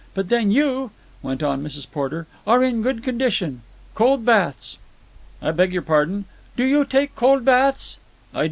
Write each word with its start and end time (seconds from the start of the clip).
But 0.15 0.29
then 0.29 0.49
you," 0.49 0.89
went 1.21 1.43
on 1.43 1.61
Mrs. 1.63 1.85
Porter, 1.91 2.25
"are 2.47 2.63
in 2.63 2.81
good 2.81 3.03
condition. 3.03 3.61
Cold 3.93 4.25
baths!" 4.25 4.79
"I 5.43 5.51
beg 5.51 5.71
your 5.73 5.83
pardon?" 5.83 6.25
"Do 6.57 6.63
you 6.63 6.85
take 6.85 7.15
cold 7.15 7.45
baths?" 7.45 7.99
"I 8.33 8.37
do." 8.37 8.39